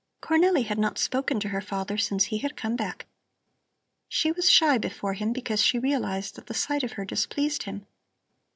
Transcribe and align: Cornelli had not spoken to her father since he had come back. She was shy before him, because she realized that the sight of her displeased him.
Cornelli 0.19 0.63
had 0.65 0.79
not 0.79 0.97
spoken 0.97 1.39
to 1.39 1.49
her 1.49 1.61
father 1.61 1.95
since 1.95 2.23
he 2.23 2.39
had 2.39 2.55
come 2.55 2.75
back. 2.75 3.05
She 4.09 4.31
was 4.31 4.49
shy 4.49 4.79
before 4.79 5.13
him, 5.13 5.31
because 5.31 5.61
she 5.63 5.77
realized 5.77 6.37
that 6.37 6.47
the 6.47 6.55
sight 6.55 6.81
of 6.81 6.93
her 6.93 7.05
displeased 7.05 7.61
him. 7.61 7.85